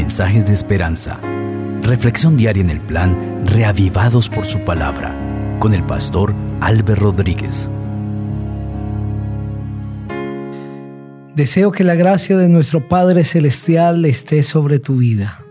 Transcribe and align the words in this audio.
mensajes 0.00 0.46
de 0.46 0.52
esperanza. 0.52 1.20
Reflexión 1.82 2.38
diaria 2.38 2.62
en 2.62 2.70
el 2.70 2.80
plan 2.80 3.44
Reavivados 3.44 4.30
por 4.30 4.46
su 4.46 4.60
palabra 4.60 5.14
con 5.60 5.74
el 5.74 5.84
pastor 5.84 6.34
Álvaro 6.62 7.12
Rodríguez. 7.12 7.68
Deseo 11.36 11.70
que 11.70 11.84
la 11.84 11.96
gracia 11.96 12.38
de 12.38 12.48
nuestro 12.48 12.88
Padre 12.88 13.24
Celestial 13.24 14.06
esté 14.06 14.42
sobre 14.42 14.78
tu 14.78 14.96
vida. 14.96 15.44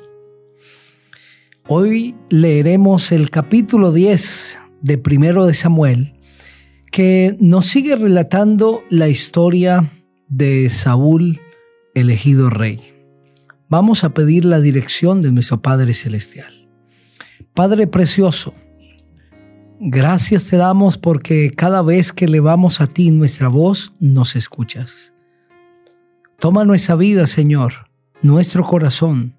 Hoy 1.67 2.15
leeremos 2.31 3.11
el 3.11 3.29
capítulo 3.29 3.91
10 3.91 4.57
de 4.81 4.97
Primero 4.97 5.45
de 5.45 5.53
Samuel, 5.53 6.15
que 6.91 7.35
nos 7.39 7.67
sigue 7.67 7.95
relatando 7.95 8.83
la 8.89 9.09
historia 9.09 9.91
de 10.27 10.71
Saúl 10.71 11.39
elegido 11.93 12.49
rey. 12.49 12.98
Vamos 13.71 14.03
a 14.03 14.15
pedir 14.15 14.45
la 14.45 14.59
dirección 14.59 15.21
de 15.21 15.31
nuestro 15.31 15.61
Padre 15.61 15.93
Celestial. 15.93 16.67
Padre 17.53 17.85
Precioso, 17.85 18.55
gracias 19.79 20.45
te 20.45 20.57
damos 20.57 20.97
porque 20.97 21.51
cada 21.51 21.83
vez 21.83 22.11
que 22.11 22.27
levamos 22.27 22.81
a 22.81 22.87
ti 22.87 23.11
nuestra 23.11 23.47
voz, 23.47 23.93
nos 23.99 24.35
escuchas. 24.35 25.13
Toma 26.39 26.65
nuestra 26.65 26.95
vida, 26.95 27.27
Señor, 27.27 27.91
nuestro 28.23 28.63
corazón. 28.63 29.35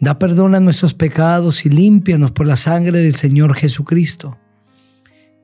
Da 0.00 0.18
perdón 0.18 0.56
a 0.56 0.60
nuestros 0.60 0.92
pecados 0.92 1.64
y 1.66 1.68
límpianos 1.68 2.32
por 2.32 2.48
la 2.48 2.56
sangre 2.56 2.98
del 2.98 3.14
Señor 3.14 3.54
Jesucristo. 3.54 4.40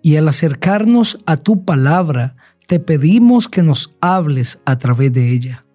Y 0.03 0.17
al 0.17 0.27
acercarnos 0.27 1.21
a 1.25 1.37
tu 1.37 1.65
palabra, 1.65 2.35
te 2.67 2.81
pedimos 2.81 3.47
que 3.47 3.63
nos 3.63 3.95
hables 4.01 4.61
a 4.65 4.77
través 4.77 5.13
de 5.13 5.33
ella 5.33 5.67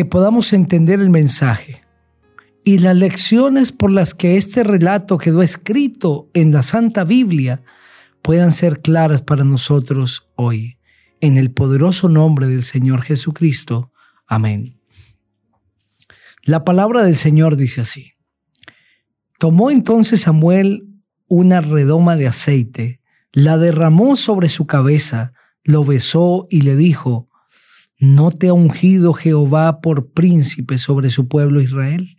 que 0.00 0.06
podamos 0.06 0.54
entender 0.54 0.98
el 0.98 1.10
mensaje 1.10 1.82
y 2.64 2.78
las 2.78 2.96
lecciones 2.96 3.70
por 3.70 3.90
las 3.90 4.14
que 4.14 4.38
este 4.38 4.64
relato 4.64 5.18
quedó 5.18 5.42
escrito 5.42 6.30
en 6.32 6.52
la 6.52 6.62
Santa 6.62 7.04
Biblia 7.04 7.62
puedan 8.22 8.50
ser 8.50 8.80
claras 8.80 9.20
para 9.20 9.44
nosotros 9.44 10.26
hoy. 10.36 10.78
En 11.20 11.36
el 11.36 11.50
poderoso 11.50 12.08
nombre 12.08 12.46
del 12.46 12.62
Señor 12.62 13.02
Jesucristo. 13.02 13.92
Amén. 14.26 14.80
La 16.44 16.64
palabra 16.64 17.04
del 17.04 17.14
Señor 17.14 17.58
dice 17.58 17.82
así. 17.82 18.12
Tomó 19.38 19.70
entonces 19.70 20.22
Samuel 20.22 20.88
una 21.28 21.60
redoma 21.60 22.16
de 22.16 22.26
aceite, 22.26 23.02
la 23.32 23.58
derramó 23.58 24.16
sobre 24.16 24.48
su 24.48 24.66
cabeza, 24.66 25.34
lo 25.62 25.84
besó 25.84 26.46
y 26.48 26.62
le 26.62 26.74
dijo, 26.74 27.28
¿No 28.02 28.30
te 28.30 28.48
ha 28.48 28.54
ungido 28.54 29.12
Jehová 29.12 29.82
por 29.82 30.12
príncipe 30.12 30.78
sobre 30.78 31.10
su 31.10 31.28
pueblo 31.28 31.60
Israel? 31.60 32.16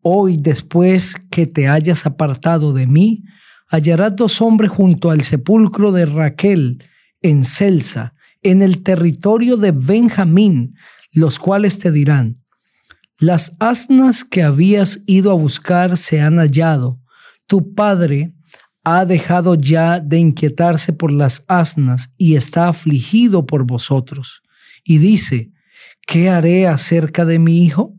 Hoy, 0.00 0.38
después 0.38 1.16
que 1.30 1.46
te 1.46 1.68
hayas 1.68 2.06
apartado 2.06 2.72
de 2.72 2.86
mí, 2.86 3.22
hallarás 3.68 4.16
dos 4.16 4.40
hombres 4.40 4.70
junto 4.70 5.10
al 5.10 5.20
sepulcro 5.20 5.92
de 5.92 6.06
Raquel 6.06 6.82
en 7.20 7.44
Celsa, 7.44 8.14
en 8.40 8.62
el 8.62 8.82
territorio 8.82 9.58
de 9.58 9.72
Benjamín, 9.72 10.74
los 11.12 11.38
cuales 11.38 11.78
te 11.78 11.92
dirán, 11.92 12.32
las 13.18 13.52
asnas 13.58 14.24
que 14.24 14.42
habías 14.42 15.02
ido 15.04 15.32
a 15.32 15.34
buscar 15.34 15.98
se 15.98 16.22
han 16.22 16.38
hallado, 16.38 16.98
tu 17.46 17.74
padre 17.74 18.32
ha 18.84 19.04
dejado 19.04 19.54
ya 19.54 20.00
de 20.00 20.18
inquietarse 20.18 20.94
por 20.94 21.12
las 21.12 21.44
asnas 21.46 22.08
y 22.16 22.36
está 22.36 22.68
afligido 22.68 23.44
por 23.44 23.64
vosotros 23.64 24.44
y 24.84 24.98
dice, 24.98 25.50
¿qué 26.06 26.28
haré 26.28 26.66
acerca 26.66 27.24
de 27.24 27.38
mi 27.38 27.64
hijo? 27.64 27.94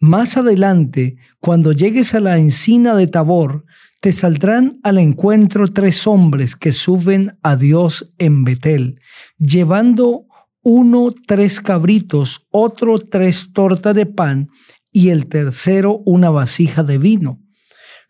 Más 0.00 0.36
adelante, 0.36 1.16
cuando 1.40 1.72
llegues 1.72 2.14
a 2.14 2.20
la 2.20 2.38
encina 2.38 2.96
de 2.96 3.06
Tabor, 3.06 3.64
te 4.00 4.10
saldrán 4.10 4.80
al 4.82 4.98
encuentro 4.98 5.68
tres 5.68 6.08
hombres 6.08 6.56
que 6.56 6.72
suben 6.72 7.38
a 7.42 7.54
Dios 7.54 8.12
en 8.18 8.42
Betel, 8.42 9.00
llevando 9.38 10.26
uno 10.62 11.14
tres 11.26 11.60
cabritos, 11.60 12.46
otro 12.50 12.98
tres 12.98 13.52
tortas 13.52 13.94
de 13.94 14.06
pan 14.06 14.48
y 14.90 15.10
el 15.10 15.26
tercero 15.28 16.02
una 16.04 16.30
vasija 16.30 16.82
de 16.82 16.98
vino. 16.98 17.40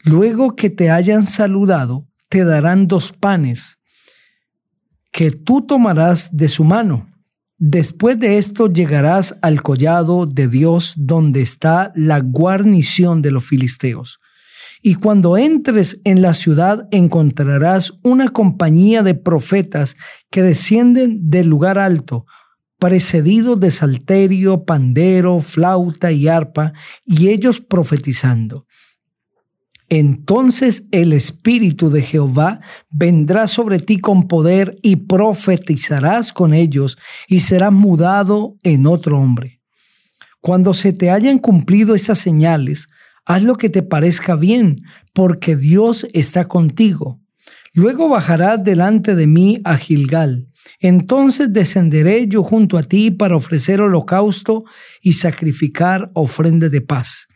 Luego 0.02 0.56
que 0.56 0.70
te 0.70 0.90
hayan 0.90 1.26
saludado, 1.26 2.08
te 2.30 2.44
darán 2.44 2.86
dos 2.86 3.12
panes 3.12 3.78
que 5.12 5.30
tú 5.30 5.60
tomarás 5.66 6.34
de 6.34 6.48
su 6.48 6.64
mano 6.64 7.11
Después 7.64 8.18
de 8.18 8.38
esto 8.38 8.66
llegarás 8.66 9.36
al 9.40 9.62
collado 9.62 10.26
de 10.26 10.48
Dios 10.48 10.94
donde 10.96 11.42
está 11.42 11.92
la 11.94 12.18
guarnición 12.18 13.22
de 13.22 13.30
los 13.30 13.44
filisteos. 13.44 14.18
Y 14.82 14.96
cuando 14.96 15.36
entres 15.38 16.00
en 16.02 16.22
la 16.22 16.34
ciudad 16.34 16.88
encontrarás 16.90 17.92
una 18.02 18.30
compañía 18.30 19.04
de 19.04 19.14
profetas 19.14 19.94
que 20.28 20.42
descienden 20.42 21.30
del 21.30 21.46
lugar 21.46 21.78
alto, 21.78 22.26
precedidos 22.80 23.60
de 23.60 23.70
salterio, 23.70 24.64
pandero, 24.64 25.40
flauta 25.40 26.10
y 26.10 26.26
arpa, 26.26 26.72
y 27.04 27.28
ellos 27.28 27.60
profetizando. 27.60 28.66
Entonces 29.94 30.84
el 30.90 31.12
Espíritu 31.12 31.90
de 31.90 32.00
Jehová 32.00 32.60
vendrá 32.90 33.46
sobre 33.46 33.78
ti 33.78 33.98
con 33.98 34.26
poder 34.26 34.78
y 34.80 34.96
profetizarás 34.96 36.32
con 36.32 36.54
ellos 36.54 36.96
y 37.28 37.40
serás 37.40 37.72
mudado 37.72 38.56
en 38.62 38.86
otro 38.86 39.20
hombre. 39.20 39.60
Cuando 40.40 40.72
se 40.72 40.94
te 40.94 41.10
hayan 41.10 41.38
cumplido 41.38 41.94
esas 41.94 42.18
señales, 42.18 42.88
haz 43.26 43.42
lo 43.42 43.56
que 43.56 43.68
te 43.68 43.82
parezca 43.82 44.34
bien, 44.34 44.80
porque 45.12 45.56
Dios 45.56 46.06
está 46.14 46.48
contigo. 46.48 47.20
Luego 47.74 48.08
bajarás 48.08 48.64
delante 48.64 49.14
de 49.14 49.26
mí 49.26 49.60
a 49.62 49.76
Gilgal. 49.76 50.48
Entonces 50.80 51.52
descenderé 51.52 52.28
yo 52.28 52.42
junto 52.44 52.78
a 52.78 52.82
ti 52.82 53.10
para 53.10 53.36
ofrecer 53.36 53.82
holocausto 53.82 54.64
y 55.02 55.12
sacrificar 55.12 56.10
ofrenda 56.14 56.70
de 56.70 56.80
paz. 56.80 57.28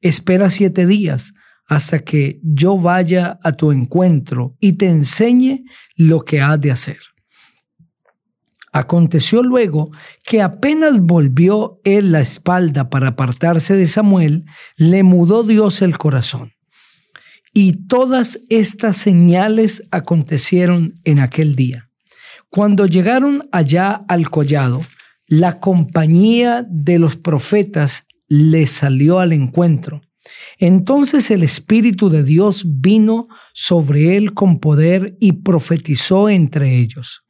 Espera 0.00 0.50
siete 0.50 0.84
días 0.84 1.32
hasta 1.66 2.00
que 2.00 2.40
yo 2.42 2.76
vaya 2.78 3.38
a 3.42 3.52
tu 3.52 3.72
encuentro 3.72 4.56
y 4.60 4.74
te 4.74 4.88
enseñe 4.88 5.64
lo 5.96 6.24
que 6.24 6.40
has 6.40 6.60
de 6.60 6.70
hacer. 6.70 6.98
Aconteció 8.72 9.42
luego 9.42 9.90
que 10.24 10.40
apenas 10.40 11.00
volvió 11.00 11.80
él 11.84 12.12
la 12.12 12.20
espalda 12.20 12.88
para 12.88 13.08
apartarse 13.08 13.74
de 13.76 13.86
Samuel, 13.86 14.46
le 14.76 15.02
mudó 15.02 15.42
Dios 15.42 15.82
el 15.82 15.98
corazón. 15.98 16.52
Y 17.52 17.86
todas 17.86 18.40
estas 18.48 18.96
señales 18.96 19.86
acontecieron 19.90 20.94
en 21.04 21.20
aquel 21.20 21.54
día. 21.54 21.90
Cuando 22.48 22.86
llegaron 22.86 23.48
allá 23.52 24.04
al 24.08 24.30
collado, 24.30 24.80
la 25.26 25.60
compañía 25.60 26.66
de 26.68 26.98
los 26.98 27.16
profetas 27.16 28.06
le 28.26 28.66
salió 28.66 29.20
al 29.20 29.32
encuentro 29.32 30.00
entonces 30.58 31.30
el 31.30 31.42
Espíritu 31.42 32.08
de 32.08 32.22
Dios 32.22 32.64
vino 32.66 33.28
sobre 33.52 34.16
él 34.16 34.34
con 34.34 34.58
poder 34.58 35.16
y 35.20 35.32
profetizó 35.32 36.28
entre 36.28 36.78
ellos. 36.78 37.24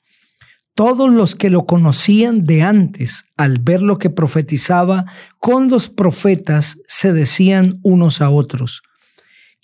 Todos 0.74 1.12
los 1.12 1.34
que 1.34 1.50
lo 1.50 1.66
conocían 1.66 2.44
de 2.44 2.62
antes, 2.62 3.26
al 3.36 3.58
ver 3.58 3.82
lo 3.82 3.98
que 3.98 4.08
profetizaba 4.08 5.04
con 5.38 5.68
los 5.68 5.90
profetas, 5.90 6.78
se 6.86 7.12
decían 7.12 7.78
unos 7.82 8.22
a 8.22 8.30
otros, 8.30 8.82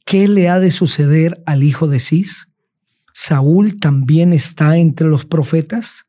¿qué 0.05 0.29
le 0.29 0.51
ha 0.51 0.61
de 0.61 0.71
suceder 0.71 1.43
al 1.47 1.63
hijo 1.63 1.89
de 1.89 1.99
Cis? 1.99 2.49
¿Saúl 3.15 3.81
también 3.81 4.35
está 4.35 4.77
entre 4.77 5.09
los 5.09 5.25
profetas? 5.25 6.05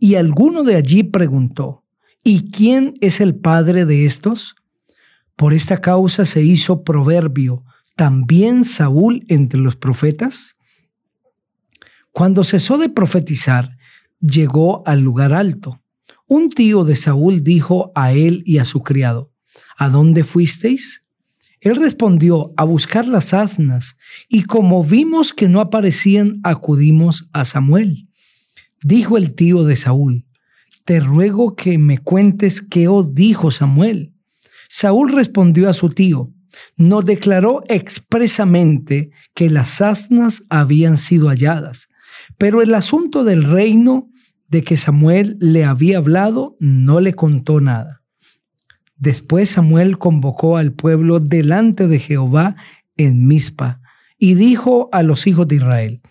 Y 0.00 0.16
alguno 0.16 0.64
de 0.64 0.74
allí 0.74 1.04
preguntó, 1.04 1.84
¿y 2.24 2.50
quién 2.50 2.94
es 3.00 3.20
el 3.20 3.36
padre 3.36 3.84
de 3.84 4.04
estos? 4.04 4.56
Por 5.38 5.54
esta 5.54 5.80
causa 5.80 6.24
se 6.24 6.42
hizo 6.42 6.82
proverbio 6.82 7.62
también 7.94 8.64
Saúl 8.64 9.24
entre 9.28 9.60
los 9.60 9.76
profetas. 9.76 10.56
Cuando 12.10 12.42
cesó 12.42 12.76
de 12.76 12.88
profetizar, 12.88 13.78
llegó 14.18 14.82
al 14.84 15.02
lugar 15.02 15.32
alto. 15.32 15.80
Un 16.26 16.50
tío 16.50 16.82
de 16.82 16.96
Saúl 16.96 17.44
dijo 17.44 17.92
a 17.94 18.12
él 18.12 18.42
y 18.46 18.58
a 18.58 18.64
su 18.64 18.82
criado, 18.82 19.32
¿A 19.76 19.88
dónde 19.88 20.24
fuisteis? 20.24 21.04
Él 21.60 21.76
respondió, 21.76 22.52
a 22.56 22.64
buscar 22.64 23.06
las 23.06 23.32
asnas, 23.32 23.96
y 24.28 24.42
como 24.42 24.82
vimos 24.82 25.32
que 25.32 25.48
no 25.48 25.60
aparecían, 25.60 26.40
acudimos 26.42 27.28
a 27.32 27.44
Samuel. 27.44 28.08
Dijo 28.82 29.16
el 29.16 29.36
tío 29.36 29.62
de 29.62 29.76
Saúl, 29.76 30.26
Te 30.84 30.98
ruego 30.98 31.54
que 31.54 31.78
me 31.78 31.98
cuentes 31.98 32.60
qué 32.60 32.88
os 32.88 33.14
dijo 33.14 33.52
Samuel. 33.52 34.17
Saúl 34.68 35.12
respondió 35.12 35.68
a 35.68 35.72
su 35.72 35.88
tío, 35.88 36.32
nos 36.76 37.04
declaró 37.04 37.62
expresamente 37.68 39.10
que 39.34 39.50
las 39.50 39.80
asnas 39.80 40.44
habían 40.50 40.96
sido 40.96 41.28
halladas, 41.28 41.88
pero 42.36 42.62
el 42.62 42.74
asunto 42.74 43.24
del 43.24 43.44
reino 43.44 44.10
de 44.48 44.62
que 44.62 44.76
Samuel 44.76 45.36
le 45.40 45.64
había 45.64 45.98
hablado 45.98 46.56
no 46.60 47.00
le 47.00 47.14
contó 47.14 47.60
nada. 47.60 48.02
Después 48.96 49.50
Samuel 49.50 49.98
convocó 49.98 50.56
al 50.56 50.72
pueblo 50.72 51.20
delante 51.20 51.86
de 51.86 51.98
Jehová 51.98 52.56
en 52.96 53.26
Mizpa 53.26 53.80
y 54.18 54.34
dijo 54.34 54.88
a 54.92 55.02
los 55.02 55.26
hijos 55.26 55.46
de 55.48 55.56
Israel, 55.56 56.02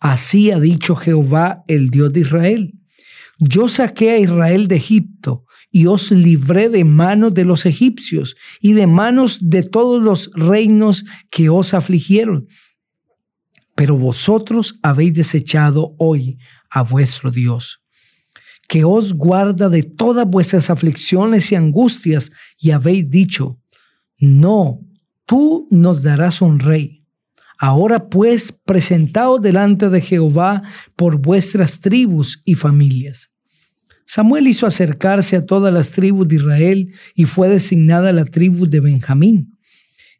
Así 0.00 0.50
ha 0.50 0.58
dicho 0.58 0.96
Jehová, 0.96 1.62
el 1.68 1.90
Dios 1.90 2.12
de 2.12 2.20
Israel. 2.20 2.74
Yo 3.38 3.68
saqué 3.68 4.10
a 4.10 4.18
Israel 4.18 4.66
de 4.66 4.76
Egipto 4.76 5.44
y 5.72 5.86
os 5.86 6.12
libré 6.12 6.68
de 6.68 6.84
manos 6.84 7.34
de 7.34 7.44
los 7.44 7.66
egipcios 7.66 8.36
y 8.60 8.74
de 8.74 8.86
manos 8.86 9.38
de 9.50 9.64
todos 9.64 10.00
los 10.00 10.30
reinos 10.34 11.04
que 11.30 11.48
os 11.48 11.74
afligieron. 11.74 12.46
Pero 13.74 13.96
vosotros 13.96 14.78
habéis 14.82 15.14
desechado 15.14 15.96
hoy 15.98 16.38
a 16.70 16.82
vuestro 16.82 17.32
Dios 17.32 17.82
que 18.72 18.84
os 18.84 19.12
guarda 19.12 19.68
de 19.68 19.82
todas 19.82 20.26
vuestras 20.26 20.70
aflicciones 20.70 21.52
y 21.52 21.56
angustias, 21.56 22.30
y 22.58 22.70
habéis 22.70 23.10
dicho, 23.10 23.60
no, 24.18 24.80
tú 25.26 25.68
nos 25.70 26.02
darás 26.02 26.40
un 26.40 26.58
rey. 26.58 27.04
Ahora 27.58 28.08
pues, 28.08 28.52
presentaos 28.64 29.42
delante 29.42 29.90
de 29.90 30.00
Jehová 30.00 30.62
por 30.96 31.18
vuestras 31.18 31.80
tribus 31.80 32.40
y 32.46 32.54
familias. 32.54 33.31
Samuel 34.14 34.46
hizo 34.46 34.66
acercarse 34.66 35.36
a 35.36 35.46
todas 35.46 35.72
las 35.72 35.88
tribus 35.88 36.28
de 36.28 36.34
Israel 36.34 36.94
y 37.14 37.24
fue 37.24 37.48
designada 37.48 38.12
la 38.12 38.26
tribu 38.26 38.66
de 38.66 38.80
Benjamín. 38.80 39.56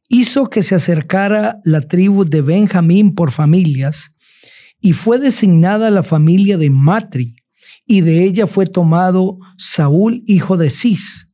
Hizo 0.08 0.48
que 0.48 0.62
se 0.62 0.74
acercara 0.74 1.60
la 1.62 1.82
tribu 1.82 2.24
de 2.24 2.40
Benjamín 2.40 3.14
por 3.14 3.32
familias 3.32 4.14
y 4.80 4.94
fue 4.94 5.18
designada 5.18 5.90
la 5.90 6.02
familia 6.02 6.56
de 6.56 6.70
Matri 6.70 7.36
y 7.84 8.00
de 8.00 8.24
ella 8.24 8.46
fue 8.46 8.64
tomado 8.64 9.36
Saúl, 9.58 10.22
hijo 10.26 10.56
de 10.56 10.70
Cis. 10.70 11.28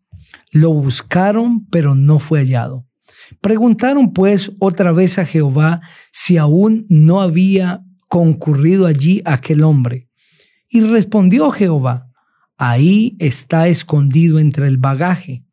Lo 0.51 0.73
buscaron, 0.73 1.65
pero 1.67 1.95
no 1.95 2.19
fue 2.19 2.41
hallado. 2.41 2.89
Preguntaron 3.41 4.13
pues 4.13 4.51
otra 4.59 4.91
vez 4.91 5.21
a 5.21 5.25
Jehová 5.25 5.81
si 6.11 6.39
aún 6.39 6.87
no 6.89 7.21
había 7.21 7.85
concurrido 8.09 8.87
allí 8.87 9.23
aquel 9.25 9.63
hombre. 9.63 10.09
Y 10.69 10.81
respondió 10.81 11.53
Jehová, 11.53 12.08
ahí 12.59 13.17
está 13.19 13.69
escondido 13.69 14.39
entre 14.39 14.67
el 14.67 14.77
bagaje. 14.77 15.45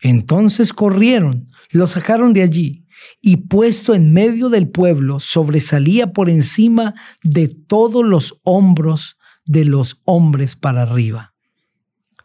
Entonces 0.00 0.72
corrieron, 0.72 1.48
lo 1.70 1.86
sacaron 1.86 2.32
de 2.32 2.42
allí, 2.42 2.86
y 3.20 3.36
puesto 3.36 3.94
en 3.94 4.12
medio 4.12 4.48
del 4.48 4.68
pueblo, 4.68 5.20
sobresalía 5.20 6.12
por 6.12 6.30
encima 6.30 6.94
de 7.22 7.48
todos 7.48 8.04
los 8.04 8.40
hombros 8.44 9.16
de 9.44 9.64
los 9.64 10.00
hombres 10.04 10.56
para 10.56 10.82
arriba. 10.82 11.34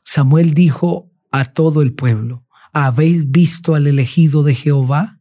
Samuel 0.04 0.54
dijo 0.54 1.12
a 1.32 1.46
todo 1.46 1.82
el 1.82 1.94
pueblo, 1.94 2.46
¿habéis 2.74 3.32
visto 3.32 3.76
al 3.76 3.88
elegido 3.88 4.44
de 4.44 4.56
Jehová? 4.56 5.20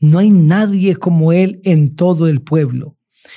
No 0.00 0.18
hay 0.18 0.30
nadie 0.30 0.96
como 0.96 1.32
él 1.32 1.60
en 1.64 1.94
todo 1.94 2.28
el 2.28 2.42
pueblo. 2.42 2.96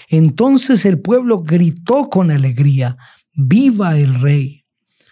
Entonces 0.10 0.86
el 0.86 1.00
pueblo 1.00 1.44
gritó 1.44 2.10
con 2.10 2.30
alegría, 2.32 2.98
¡Viva 3.40 4.00
el 4.00 4.20
rey! 4.20 4.66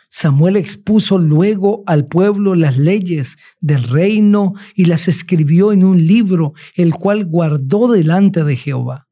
Samuel 0.09 0.55
expuso 0.55 1.19
luego 1.19 1.83
al 1.85 2.07
pueblo 2.07 2.55
las 2.55 2.75
leyes 2.75 3.37
del 3.59 3.83
reino 3.83 4.53
y 4.73 4.85
las 4.85 5.07
escribió 5.07 5.71
en 5.71 5.83
un 5.83 6.07
libro, 6.07 6.53
el 6.73 6.95
cual 6.95 7.25
guardó 7.25 7.91
delante 7.91 8.43
de 8.43 8.55
Jehová. 8.55 9.07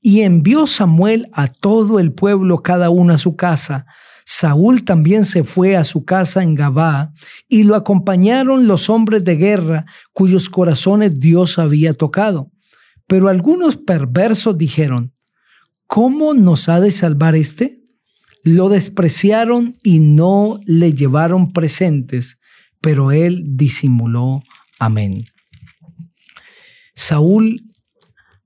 Y 0.00 0.20
envió 0.20 0.68
Samuel 0.68 1.26
a 1.32 1.48
todo 1.48 1.98
el 1.98 2.12
pueblo, 2.12 2.62
cada 2.62 2.88
uno 2.88 3.14
a 3.14 3.18
su 3.18 3.34
casa. 3.34 3.84
Saúl 4.24 4.84
también 4.84 5.24
se 5.24 5.42
fue 5.42 5.76
a 5.76 5.82
su 5.82 6.04
casa 6.04 6.44
en 6.44 6.54
Gabá, 6.54 7.12
y 7.48 7.64
lo 7.64 7.74
acompañaron 7.74 8.68
los 8.68 8.88
hombres 8.88 9.24
de 9.24 9.34
guerra, 9.34 9.86
cuyos 10.12 10.48
corazones 10.48 11.18
Dios 11.18 11.58
había 11.58 11.94
tocado. 11.94 12.52
Pero 13.08 13.28
algunos 13.28 13.76
perversos 13.76 14.56
dijeron, 14.56 15.12
¿cómo 15.88 16.32
nos 16.32 16.68
ha 16.68 16.78
de 16.78 16.92
salvar 16.92 17.34
este? 17.34 17.81
Lo 18.42 18.68
despreciaron 18.68 19.76
y 19.82 20.00
no 20.00 20.60
le 20.66 20.92
llevaron 20.92 21.52
presentes, 21.52 22.38
pero 22.80 23.12
él 23.12 23.44
disimuló. 23.46 24.42
Amén. 24.78 25.24
Saúl 26.94 27.62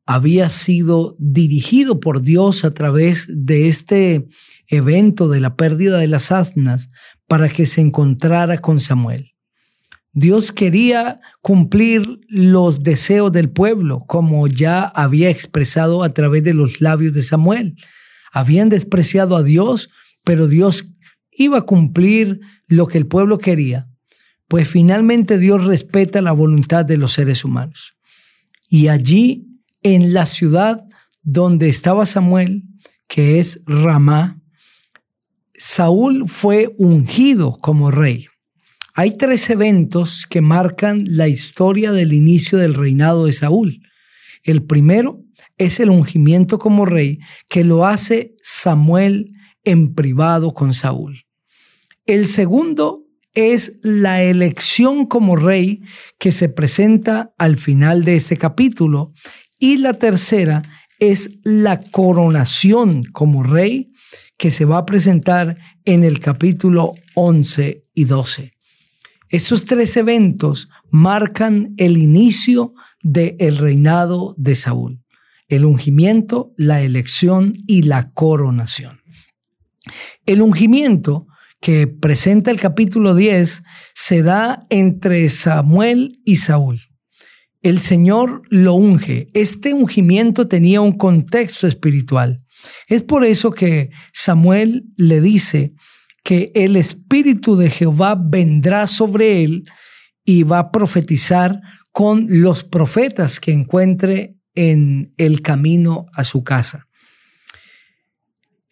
había 0.06 0.50
sido 0.50 1.16
dirigido 1.18 1.98
por 1.98 2.22
Dios 2.22 2.64
a 2.64 2.72
través 2.72 3.26
de 3.28 3.68
este 3.68 4.28
evento 4.68 5.28
de 5.28 5.40
la 5.40 5.56
pérdida 5.56 5.98
de 5.98 6.06
las 6.06 6.30
asnas 6.30 6.90
para 7.26 7.48
que 7.48 7.66
se 7.66 7.80
encontrara 7.80 8.58
con 8.58 8.80
Samuel. 8.80 9.32
Dios 10.12 10.52
quería 10.52 11.20
cumplir 11.42 12.20
los 12.28 12.82
deseos 12.82 13.32
del 13.32 13.50
pueblo, 13.50 14.04
como 14.06 14.46
ya 14.46 14.84
había 14.84 15.28
expresado 15.28 16.02
a 16.02 16.08
través 16.10 16.42
de 16.42 16.54
los 16.54 16.80
labios 16.80 17.12
de 17.12 17.22
Samuel. 17.22 17.76
Habían 18.36 18.68
despreciado 18.68 19.34
a 19.34 19.42
Dios, 19.42 19.88
pero 20.22 20.46
Dios 20.46 20.92
iba 21.32 21.56
a 21.56 21.62
cumplir 21.62 22.40
lo 22.68 22.86
que 22.86 22.98
el 22.98 23.06
pueblo 23.06 23.38
quería, 23.38 23.86
pues 24.46 24.68
finalmente 24.68 25.38
Dios 25.38 25.64
respeta 25.64 26.20
la 26.20 26.32
voluntad 26.32 26.84
de 26.84 26.98
los 26.98 27.14
seres 27.14 27.46
humanos. 27.46 27.94
Y 28.68 28.88
allí 28.88 29.46
en 29.82 30.12
la 30.12 30.26
ciudad 30.26 30.84
donde 31.22 31.70
estaba 31.70 32.04
Samuel, 32.04 32.64
que 33.08 33.38
es 33.38 33.62
Ramá, 33.64 34.38
Saúl 35.54 36.28
fue 36.28 36.74
ungido 36.76 37.58
como 37.58 37.90
rey. 37.90 38.26
Hay 38.92 39.12
tres 39.12 39.48
eventos 39.48 40.26
que 40.28 40.42
marcan 40.42 41.04
la 41.06 41.26
historia 41.26 41.90
del 41.90 42.12
inicio 42.12 42.58
del 42.58 42.74
reinado 42.74 43.24
de 43.24 43.32
Saúl. 43.32 43.80
El 44.42 44.62
primero 44.62 45.25
es 45.58 45.80
el 45.80 45.90
ungimiento 45.90 46.58
como 46.58 46.84
rey 46.84 47.18
que 47.48 47.64
lo 47.64 47.86
hace 47.86 48.34
Samuel 48.42 49.32
en 49.64 49.94
privado 49.94 50.54
con 50.54 50.74
Saúl. 50.74 51.24
El 52.04 52.26
segundo 52.26 53.04
es 53.34 53.78
la 53.82 54.22
elección 54.22 55.06
como 55.06 55.36
rey 55.36 55.82
que 56.18 56.32
se 56.32 56.48
presenta 56.48 57.34
al 57.36 57.56
final 57.56 58.04
de 58.04 58.16
este 58.16 58.36
capítulo 58.36 59.12
y 59.58 59.78
la 59.78 59.92
tercera 59.92 60.62
es 60.98 61.38
la 61.42 61.80
coronación 61.80 63.04
como 63.04 63.42
rey 63.42 63.92
que 64.38 64.50
se 64.50 64.64
va 64.64 64.78
a 64.78 64.86
presentar 64.86 65.58
en 65.84 66.04
el 66.04 66.20
capítulo 66.20 66.94
11 67.14 67.84
y 67.94 68.04
12. 68.04 68.52
Esos 69.28 69.64
tres 69.64 69.96
eventos 69.96 70.68
marcan 70.90 71.74
el 71.76 71.98
inicio 71.98 72.74
del 73.02 73.58
reinado 73.58 74.34
de 74.38 74.54
Saúl, 74.54 75.02
el 75.48 75.64
ungimiento, 75.64 76.52
la 76.56 76.82
elección 76.82 77.54
y 77.66 77.82
la 77.82 78.10
coronación. 78.10 79.00
El 80.24 80.42
ungimiento 80.42 81.26
que 81.60 81.86
presenta 81.86 82.50
el 82.50 82.60
capítulo 82.60 83.14
10 83.14 83.62
se 83.94 84.22
da 84.22 84.58
entre 84.70 85.28
Samuel 85.28 86.20
y 86.24 86.36
Saúl 86.36 86.80
el 87.66 87.80
Señor 87.80 88.42
lo 88.48 88.74
unge. 88.74 89.26
Este 89.34 89.74
ungimiento 89.74 90.46
tenía 90.46 90.80
un 90.80 90.92
contexto 90.92 91.66
espiritual. 91.66 92.44
Es 92.86 93.02
por 93.02 93.24
eso 93.24 93.50
que 93.50 93.90
Samuel 94.12 94.84
le 94.96 95.20
dice 95.20 95.72
que 96.22 96.52
el 96.54 96.76
Espíritu 96.76 97.56
de 97.56 97.70
Jehová 97.70 98.16
vendrá 98.20 98.86
sobre 98.86 99.42
él 99.42 99.64
y 100.24 100.44
va 100.44 100.60
a 100.60 100.70
profetizar 100.70 101.60
con 101.90 102.26
los 102.28 102.62
profetas 102.62 103.40
que 103.40 103.50
encuentre 103.50 104.35
en 104.56 105.14
el 105.16 105.42
camino 105.42 106.06
a 106.12 106.24
su 106.24 106.42
casa. 106.42 106.88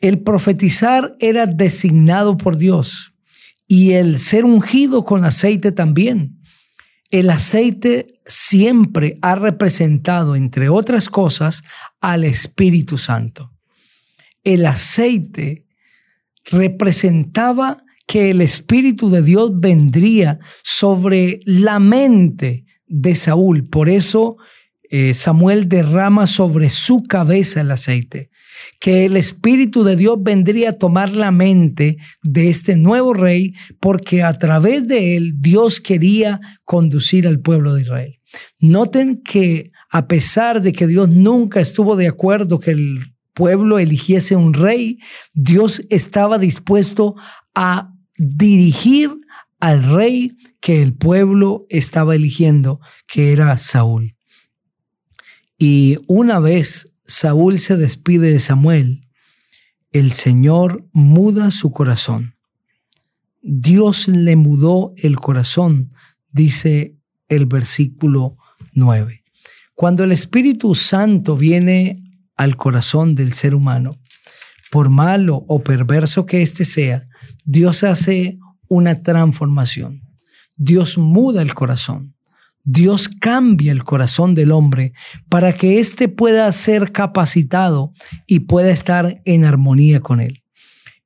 El 0.00 0.22
profetizar 0.22 1.14
era 1.20 1.46
designado 1.46 2.36
por 2.36 2.58
Dios 2.58 3.14
y 3.66 3.92
el 3.92 4.18
ser 4.18 4.44
ungido 4.44 5.04
con 5.04 5.24
aceite 5.24 5.72
también. 5.72 6.40
El 7.10 7.30
aceite 7.30 8.20
siempre 8.26 9.14
ha 9.22 9.36
representado, 9.36 10.34
entre 10.36 10.68
otras 10.68 11.08
cosas, 11.08 11.62
al 12.00 12.24
Espíritu 12.24 12.98
Santo. 12.98 13.52
El 14.42 14.66
aceite 14.66 15.64
representaba 16.50 17.84
que 18.06 18.30
el 18.30 18.40
Espíritu 18.40 19.10
de 19.10 19.22
Dios 19.22 19.52
vendría 19.54 20.38
sobre 20.62 21.40
la 21.44 21.78
mente 21.78 22.64
de 22.86 23.14
Saúl. 23.14 23.64
Por 23.64 23.88
eso 23.88 24.36
eh, 24.96 25.12
Samuel 25.12 25.68
derrama 25.68 26.28
sobre 26.28 26.70
su 26.70 27.02
cabeza 27.02 27.60
el 27.60 27.72
aceite 27.72 28.30
que 28.78 29.06
el 29.06 29.16
Espíritu 29.16 29.82
de 29.82 29.96
Dios 29.96 30.18
vendría 30.20 30.70
a 30.70 30.78
tomar 30.78 31.10
la 31.10 31.32
mente 31.32 31.96
de 32.22 32.48
este 32.48 32.76
nuevo 32.76 33.12
rey 33.12 33.54
porque 33.80 34.22
a 34.22 34.38
través 34.38 34.86
de 34.86 35.16
él 35.16 35.34
Dios 35.40 35.80
quería 35.80 36.40
conducir 36.64 37.26
al 37.26 37.40
pueblo 37.40 37.74
de 37.74 37.82
Israel. 37.82 38.20
Noten 38.60 39.20
que 39.20 39.72
a 39.90 40.06
pesar 40.06 40.62
de 40.62 40.70
que 40.70 40.86
Dios 40.86 41.08
nunca 41.08 41.58
estuvo 41.58 41.96
de 41.96 42.06
acuerdo 42.06 42.60
que 42.60 42.70
el 42.70 43.00
pueblo 43.32 43.80
eligiese 43.80 44.36
un 44.36 44.54
rey, 44.54 44.98
Dios 45.32 45.82
estaba 45.90 46.38
dispuesto 46.38 47.16
a 47.52 47.90
dirigir 48.16 49.10
al 49.58 49.82
rey 49.82 50.30
que 50.60 50.82
el 50.82 50.94
pueblo 50.94 51.66
estaba 51.68 52.14
eligiendo, 52.14 52.78
que 53.08 53.32
era 53.32 53.56
Saúl. 53.56 54.13
Y 55.58 55.98
una 56.06 56.38
vez 56.38 56.90
Saúl 57.06 57.58
se 57.58 57.76
despide 57.76 58.30
de 58.30 58.40
Samuel, 58.40 59.08
el 59.92 60.12
Señor 60.12 60.88
muda 60.92 61.50
su 61.50 61.70
corazón. 61.70 62.34
Dios 63.42 64.08
le 64.08 64.36
mudó 64.36 64.94
el 64.96 65.16
corazón, 65.16 65.92
dice 66.32 66.96
el 67.28 67.46
versículo 67.46 68.36
9. 68.72 69.22
Cuando 69.74 70.04
el 70.04 70.12
Espíritu 70.12 70.74
Santo 70.74 71.36
viene 71.36 72.02
al 72.36 72.56
corazón 72.56 73.14
del 73.14 73.34
ser 73.34 73.54
humano, 73.54 74.00
por 74.70 74.88
malo 74.88 75.44
o 75.46 75.62
perverso 75.62 76.26
que 76.26 76.42
éste 76.42 76.64
sea, 76.64 77.06
Dios 77.44 77.84
hace 77.84 78.38
una 78.68 79.02
transformación. 79.02 80.02
Dios 80.56 80.98
muda 80.98 81.42
el 81.42 81.54
corazón. 81.54 82.13
Dios 82.64 83.08
cambia 83.08 83.72
el 83.72 83.84
corazón 83.84 84.34
del 84.34 84.50
hombre 84.50 84.94
para 85.28 85.52
que 85.52 85.78
éste 85.78 86.08
pueda 86.08 86.50
ser 86.52 86.92
capacitado 86.92 87.92
y 88.26 88.40
pueda 88.40 88.70
estar 88.70 89.20
en 89.26 89.44
armonía 89.44 90.00
con 90.00 90.20
él. 90.20 90.42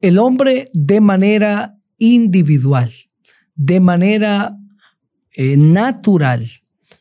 El 0.00 0.18
hombre 0.18 0.70
de 0.72 1.00
manera 1.00 1.76
individual, 1.98 2.92
de 3.56 3.80
manera 3.80 4.56
eh, 5.32 5.56
natural, 5.56 6.48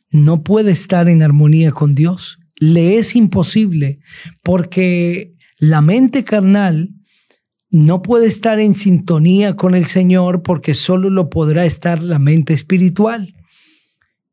no 0.09 0.43
puede 0.43 0.71
estar 0.71 1.07
en 1.07 1.21
armonía 1.21 1.71
con 1.71 1.93
Dios. 1.93 2.39
Le 2.55 2.97
es 2.97 3.15
imposible 3.15 3.99
porque 4.41 5.35
la 5.59 5.81
mente 5.81 6.23
carnal 6.23 6.95
no 7.69 8.01
puede 8.01 8.25
estar 8.25 8.59
en 8.59 8.73
sintonía 8.73 9.53
con 9.53 9.75
el 9.75 9.85
Señor 9.85 10.41
porque 10.41 10.73
solo 10.73 11.11
lo 11.11 11.29
podrá 11.29 11.65
estar 11.65 12.01
la 12.01 12.17
mente 12.17 12.53
espiritual. 12.53 13.36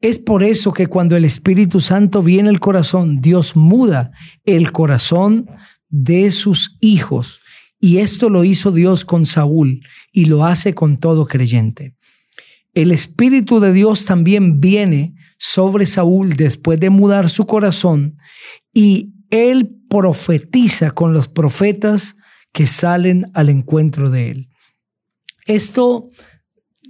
Es 0.04 0.18
por 0.18 0.42
eso 0.42 0.74
que 0.74 0.86
cuando 0.86 1.16
el 1.16 1.24
Espíritu 1.24 1.80
Santo 1.80 2.22
viene 2.22 2.50
al 2.50 2.60
corazón, 2.60 3.22
Dios 3.22 3.56
muda 3.56 4.10
el 4.44 4.70
corazón 4.70 5.48
de 5.88 6.30
sus 6.30 6.76
hijos. 6.82 7.40
Y 7.80 8.00
esto 8.00 8.28
lo 8.28 8.44
hizo 8.44 8.70
Dios 8.70 9.06
con 9.06 9.24
Saúl 9.24 9.80
y 10.12 10.26
lo 10.26 10.44
hace 10.44 10.74
con 10.74 10.98
todo 10.98 11.26
creyente. 11.26 11.96
El 12.74 12.92
Espíritu 12.92 13.60
de 13.60 13.72
Dios 13.72 14.04
también 14.04 14.60
viene 14.60 15.14
sobre 15.38 15.86
Saúl 15.86 16.36
después 16.36 16.78
de 16.78 16.90
mudar 16.90 17.30
su 17.30 17.46
corazón 17.46 18.14
y 18.74 19.14
él 19.30 19.74
profetiza 19.88 20.90
con 20.90 21.14
los 21.14 21.28
profetas 21.28 22.14
que 22.52 22.66
salen 22.66 23.30
al 23.32 23.48
encuentro 23.48 24.10
de 24.10 24.32
él. 24.32 24.48
Esto 25.46 26.10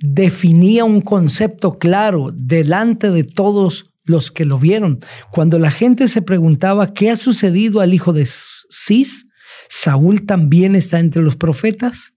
definía 0.07 0.85
un 0.85 1.01
concepto 1.01 1.79
claro 1.79 2.31
delante 2.35 3.11
de 3.11 3.25
todos 3.25 3.87
los 4.05 4.31
que 4.31 4.45
lo 4.45 4.59
vieron. 4.59 5.01
Cuando 5.33 5.59
la 5.59 5.71
gente 5.71 6.09
se 6.09 6.21
preguntaba 6.21 6.93
qué 6.93 7.11
ha 7.11 7.17
sucedido 7.17 7.81
al 7.81 7.95
hijo 7.95 8.13
de 8.13 8.27
Cis, 8.27 9.27
Saúl 9.71 10.27
también 10.27 10.77
está 10.77 11.01
entre 11.01 11.23
los 11.23 11.37
profetas, 11.37 12.13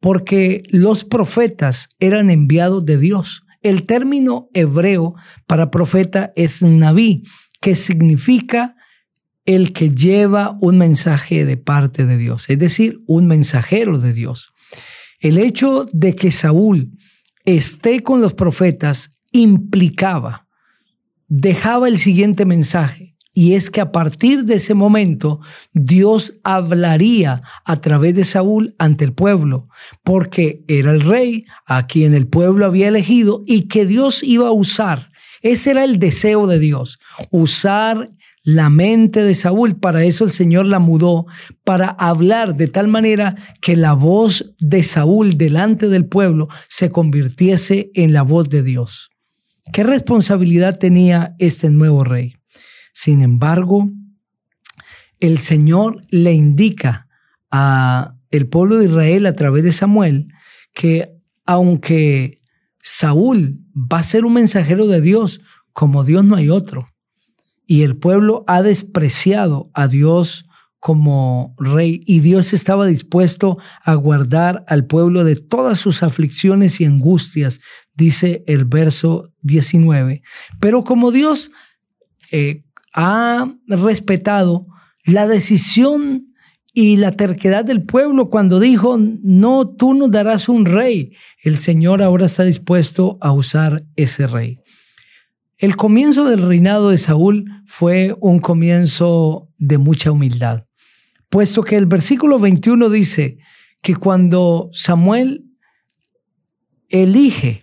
porque 0.00 0.62
los 0.70 1.04
profetas 1.04 1.90
eran 1.98 2.30
enviados 2.30 2.86
de 2.86 2.96
Dios. 2.96 3.42
El 3.60 3.84
término 3.84 4.48
hebreo 4.54 5.14
para 5.46 5.70
profeta 5.70 6.32
es 6.36 6.62
naví, 6.62 7.24
que 7.60 7.74
significa 7.74 8.76
el 9.44 9.74
que 9.74 9.90
lleva 9.90 10.56
un 10.62 10.78
mensaje 10.78 11.44
de 11.44 11.58
parte 11.58 12.06
de 12.06 12.16
Dios, 12.16 12.48
es 12.48 12.58
decir, 12.58 13.00
un 13.06 13.26
mensajero 13.26 13.98
de 13.98 14.14
Dios. 14.14 14.54
El 15.18 15.36
hecho 15.36 15.84
de 15.92 16.14
que 16.14 16.30
Saúl 16.30 16.88
esté 17.56 18.02
con 18.02 18.20
los 18.20 18.34
profetas 18.34 19.10
implicaba, 19.32 20.46
dejaba 21.28 21.88
el 21.88 21.98
siguiente 21.98 22.44
mensaje, 22.44 23.10
y 23.32 23.54
es 23.54 23.70
que 23.70 23.80
a 23.80 23.92
partir 23.92 24.44
de 24.44 24.56
ese 24.56 24.74
momento 24.74 25.40
Dios 25.72 26.34
hablaría 26.42 27.42
a 27.64 27.80
través 27.80 28.16
de 28.16 28.24
Saúl 28.24 28.74
ante 28.78 29.04
el 29.04 29.12
pueblo, 29.12 29.68
porque 30.02 30.64
era 30.66 30.90
el 30.90 31.00
rey 31.00 31.44
a 31.64 31.86
quien 31.86 32.14
el 32.14 32.26
pueblo 32.26 32.66
había 32.66 32.88
elegido 32.88 33.42
y 33.46 33.68
que 33.68 33.86
Dios 33.86 34.22
iba 34.22 34.48
a 34.48 34.52
usar. 34.52 35.10
Ese 35.42 35.70
era 35.70 35.84
el 35.84 35.98
deseo 35.98 36.46
de 36.46 36.58
Dios, 36.58 36.98
usar 37.30 38.10
la 38.42 38.70
mente 38.70 39.22
de 39.22 39.34
Saúl. 39.34 39.78
Para 39.78 40.04
eso 40.04 40.24
el 40.24 40.30
Señor 40.30 40.66
la 40.66 40.78
mudó, 40.78 41.26
para 41.64 41.88
hablar 41.88 42.56
de 42.56 42.68
tal 42.68 42.88
manera 42.88 43.36
que 43.60 43.76
la 43.76 43.92
voz 43.92 44.54
de 44.58 44.82
Saúl 44.82 45.36
delante 45.36 45.88
del 45.88 46.06
pueblo 46.06 46.48
se 46.68 46.90
convirtiese 46.90 47.90
en 47.94 48.12
la 48.12 48.22
voz 48.22 48.48
de 48.48 48.62
Dios. 48.62 49.10
¿Qué 49.72 49.84
responsabilidad 49.84 50.78
tenía 50.78 51.34
este 51.38 51.70
nuevo 51.70 52.02
rey? 52.04 52.34
Sin 52.92 53.22
embargo, 53.22 53.90
el 55.20 55.38
Señor 55.38 56.00
le 56.10 56.32
indica 56.32 57.08
a 57.50 58.16
el 58.30 58.48
pueblo 58.48 58.76
de 58.76 58.86
Israel 58.86 59.26
a 59.26 59.34
través 59.34 59.64
de 59.64 59.72
Samuel 59.72 60.28
que 60.72 61.16
aunque 61.46 62.38
Saúl 62.80 63.64
va 63.74 63.98
a 63.98 64.04
ser 64.04 64.24
un 64.24 64.34
mensajero 64.34 64.86
de 64.86 65.00
Dios, 65.00 65.40
como 65.72 66.04
Dios 66.04 66.24
no 66.24 66.36
hay 66.36 66.48
otro, 66.48 66.88
y 67.70 67.84
el 67.84 67.96
pueblo 67.96 68.42
ha 68.48 68.62
despreciado 68.62 69.70
a 69.74 69.86
Dios 69.86 70.44
como 70.80 71.54
rey 71.56 72.02
y 72.04 72.18
Dios 72.18 72.52
estaba 72.52 72.84
dispuesto 72.84 73.58
a 73.84 73.94
guardar 73.94 74.64
al 74.66 74.86
pueblo 74.86 75.22
de 75.22 75.36
todas 75.36 75.78
sus 75.78 76.02
aflicciones 76.02 76.80
y 76.80 76.84
angustias, 76.84 77.60
dice 77.94 78.42
el 78.48 78.64
verso 78.64 79.32
19. 79.42 80.20
Pero 80.58 80.82
como 80.82 81.12
Dios 81.12 81.52
eh, 82.32 82.64
ha 82.92 83.48
respetado 83.68 84.66
la 85.04 85.28
decisión 85.28 86.24
y 86.72 86.96
la 86.96 87.12
terquedad 87.12 87.64
del 87.64 87.84
pueblo 87.84 88.30
cuando 88.30 88.58
dijo, 88.58 88.98
no, 88.98 89.68
tú 89.68 89.94
nos 89.94 90.10
darás 90.10 90.48
un 90.48 90.64
rey, 90.64 91.12
el 91.44 91.56
Señor 91.56 92.02
ahora 92.02 92.26
está 92.26 92.42
dispuesto 92.42 93.16
a 93.20 93.30
usar 93.30 93.84
ese 93.94 94.26
rey. 94.26 94.59
El 95.60 95.76
comienzo 95.76 96.24
del 96.24 96.40
reinado 96.40 96.88
de 96.88 96.96
Saúl 96.96 97.44
fue 97.66 98.16
un 98.20 98.38
comienzo 98.38 99.50
de 99.58 99.76
mucha 99.76 100.10
humildad, 100.10 100.64
puesto 101.28 101.62
que 101.62 101.76
el 101.76 101.84
versículo 101.84 102.38
21 102.38 102.88
dice 102.88 103.36
que 103.82 103.94
cuando 103.94 104.70
Samuel 104.72 105.44
elige, 106.88 107.60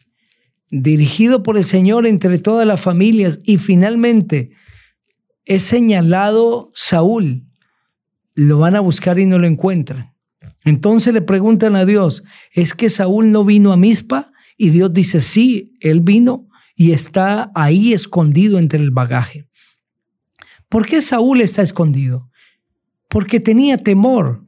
dirigido 0.70 1.42
por 1.42 1.58
el 1.58 1.64
Señor 1.64 2.06
entre 2.06 2.38
todas 2.38 2.68
las 2.68 2.80
familias, 2.80 3.40
y 3.44 3.58
finalmente 3.58 4.52
es 5.46 5.64
señalado 5.64 6.70
Saúl, 6.76 7.48
lo 8.36 8.60
van 8.60 8.76
a 8.76 8.80
buscar 8.80 9.18
y 9.18 9.26
no 9.26 9.40
lo 9.40 9.48
encuentran. 9.48 10.14
Entonces 10.64 11.16
le 11.16 11.22
preguntan 11.22 11.76
a 11.76 11.84
Dios, 11.84 12.22
¿es 12.52 12.76
que 12.76 12.92
Saúl 12.92 13.32
no 13.32 13.44
vino 13.44 13.74
a 13.74 13.78
Mispa? 13.78 14.34
Y 14.56 14.70
Dios 14.70 14.94
dice, 14.94 15.20
sí, 15.20 15.74
él 15.80 16.02
vino 16.02 16.47
y 16.80 16.92
está 16.92 17.52
ahí 17.56 17.92
escondido 17.92 18.60
entre 18.60 18.80
el 18.80 18.92
bagaje. 18.92 19.50
¿Por 20.70 20.86
qué 20.86 21.02
Saúl 21.02 21.42
está 21.42 21.64
escondido? 21.64 22.30
Porque 23.10 23.40
tenía 23.40 23.80
temor, 23.80 24.46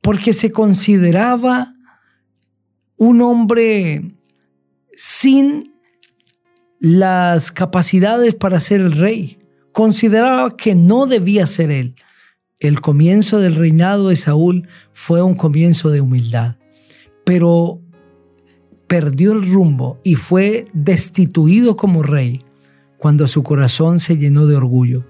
porque 0.00 0.32
se 0.32 0.50
consideraba 0.50 1.72
un 2.96 3.22
hombre 3.22 4.16
sin 4.96 5.72
las 6.80 7.52
capacidades 7.52 8.34
para 8.34 8.58
ser 8.58 8.80
el 8.80 8.92
rey. 8.92 9.38
Consideraba 9.72 10.56
que 10.56 10.74
no 10.74 11.06
debía 11.06 11.46
ser 11.46 11.70
él. 11.70 11.94
El 12.58 12.80
comienzo 12.80 13.38
del 13.38 13.54
reinado 13.54 14.08
de 14.08 14.16
Saúl 14.16 14.68
fue 14.92 15.22
un 15.22 15.36
comienzo 15.36 15.90
de 15.90 16.00
humildad, 16.00 16.56
pero 17.24 17.79
perdió 18.90 19.30
el 19.30 19.48
rumbo 19.48 20.00
y 20.02 20.16
fue 20.16 20.66
destituido 20.72 21.76
como 21.76 22.02
rey 22.02 22.42
cuando 22.98 23.28
su 23.28 23.44
corazón 23.44 24.00
se 24.00 24.18
llenó 24.18 24.46
de 24.46 24.56
orgullo. 24.56 25.06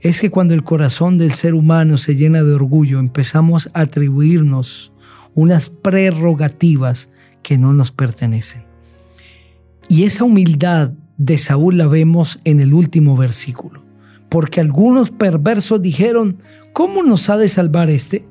Es 0.00 0.18
que 0.18 0.30
cuando 0.30 0.54
el 0.54 0.64
corazón 0.64 1.18
del 1.18 1.32
ser 1.32 1.52
humano 1.52 1.98
se 1.98 2.16
llena 2.16 2.42
de 2.42 2.54
orgullo 2.54 3.00
empezamos 3.00 3.68
a 3.74 3.82
atribuirnos 3.82 4.94
unas 5.34 5.68
prerrogativas 5.68 7.10
que 7.42 7.58
no 7.58 7.74
nos 7.74 7.92
pertenecen. 7.92 8.64
Y 9.90 10.04
esa 10.04 10.24
humildad 10.24 10.92
de 11.18 11.36
Saúl 11.36 11.76
la 11.76 11.88
vemos 11.88 12.40
en 12.44 12.60
el 12.60 12.72
último 12.72 13.14
versículo, 13.14 13.84
porque 14.30 14.58
algunos 14.58 15.10
perversos 15.10 15.82
dijeron, 15.82 16.38
¿cómo 16.72 17.02
nos 17.02 17.28
ha 17.28 17.36
de 17.36 17.48
salvar 17.48 17.90
este? 17.90 18.24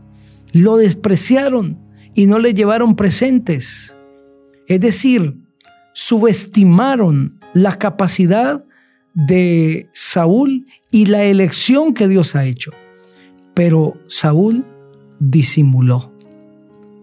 Lo 0.54 0.78
despreciaron 0.78 1.78
y 2.16 2.26
no 2.26 2.40
le 2.40 2.56
llevaron 2.56 2.96
presentes. 2.96 3.96
Es 4.72 4.80
decir, 4.80 5.36
subestimaron 5.92 7.38
la 7.54 7.78
capacidad 7.78 8.64
de 9.14 9.90
Saúl 9.92 10.66
y 10.92 11.08
la 11.08 11.26
elección 11.26 11.94
que 11.94 12.08
Dios 12.08 12.38
ha 12.38 12.46
hecho. 12.46 12.72
Pero 13.54 13.98
Saúl 14.08 14.66
disimuló. 15.20 16.14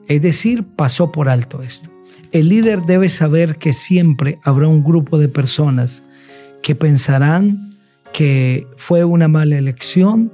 Es 0.07 0.23
decir, 0.23 0.65
pasó 0.65 1.13
por 1.13 1.29
alto 1.29 1.63
esto. 1.63 1.91
El 2.33 2.49
líder 2.49 2.87
debe 2.87 3.11
saber 3.11 3.57
que 3.57 3.75
siempre 3.75 4.39
habrá 4.45 4.67
un 4.67 4.83
grupo 4.83 5.19
de 5.19 5.29
personas 5.29 6.05
que 6.63 6.75
pensarán 6.75 7.75
que 8.15 8.67
fue 8.79 9.05
una 9.05 9.29
mala 9.29 9.59
elección, 9.59 10.33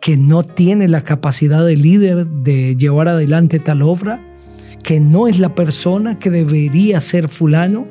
que 0.00 0.16
no 0.16 0.42
tiene 0.42 0.88
la 0.88 1.04
capacidad 1.04 1.64
de 1.64 1.76
líder 1.76 2.26
de 2.26 2.74
llevar 2.74 3.06
adelante 3.06 3.60
tal 3.60 3.82
obra, 3.82 4.24
que 4.82 5.00
no 5.00 5.28
es 5.28 5.38
la 5.38 5.54
persona 5.54 6.18
que 6.18 6.30
debería 6.30 7.00
ser 7.00 7.28
fulano, 7.28 7.86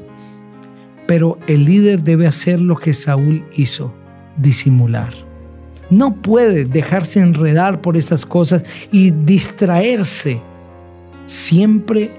pero 1.05 1.37
el 1.47 1.65
líder 1.65 2.03
debe 2.03 2.27
hacer 2.27 2.59
lo 2.59 2.75
que 2.75 2.93
Saúl 2.93 3.45
hizo, 3.55 3.93
disimular. 4.37 5.13
No 5.89 6.15
puede 6.15 6.65
dejarse 6.65 7.21
enredar 7.21 7.81
por 7.81 7.95
estas 7.95 8.25
cosas 8.25 8.63
y 8.91 9.11
distraerse. 9.11 10.41
Siempre 11.25 12.11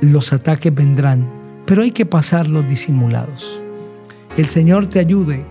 los 0.00 0.32
ataques 0.32 0.72
vendrán, 0.72 1.28
pero 1.66 1.82
hay 1.82 1.90
que 1.90 2.06
pasarlos 2.06 2.68
disimulados. 2.68 3.62
El 4.36 4.46
Señor 4.46 4.88
te 4.88 5.00
ayude 5.00 5.44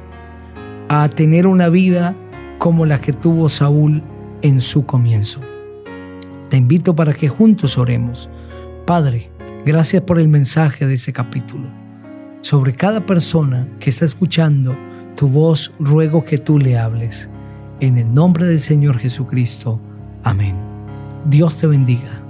a 0.87 1.09
tener 1.09 1.47
una 1.47 1.67
vida 1.69 2.15
como 2.57 2.85
la 2.85 3.01
que 3.01 3.11
tuvo 3.11 3.49
Saúl 3.49 4.01
en 4.41 4.61
su 4.61 4.85
comienzo. 4.85 5.41
Te 6.49 6.57
invito 6.57 6.95
para 6.95 7.13
que 7.13 7.29
juntos 7.29 7.77
oremos. 7.77 8.29
Padre, 8.85 9.31
gracias 9.65 10.03
por 10.03 10.19
el 10.19 10.27
mensaje 10.27 10.85
de 10.85 10.93
ese 10.93 11.11
capítulo. 11.11 11.67
Sobre 12.41 12.73
cada 12.73 13.05
persona 13.05 13.67
que 13.79 13.89
está 13.89 14.05
escuchando 14.05 14.77
tu 15.15 15.27
voz, 15.27 15.73
ruego 15.79 16.23
que 16.23 16.37
tú 16.37 16.59
le 16.59 16.77
hables. 16.77 17.29
En 17.79 17.97
el 17.97 18.13
nombre 18.13 18.45
del 18.45 18.59
Señor 18.59 18.99
Jesucristo. 18.99 19.79
Amén. 20.23 20.55
Dios 21.25 21.57
te 21.57 21.67
bendiga. 21.67 22.24